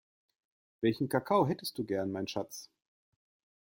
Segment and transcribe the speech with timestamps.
[0.81, 2.71] Welchen Kakao hättest du gern, mein Schatz?